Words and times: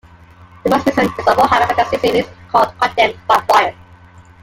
The 0.63 0.69
most 0.71 0.87
recent 0.87 1.11
is 1.19 1.27
a 1.27 1.35
Warhammer 1.35 1.75
Fantasy 1.75 1.99
series 1.99 2.25
called 2.49 2.73
"Condemned 2.79 3.19
by 3.27 3.37
Fire". 3.47 3.75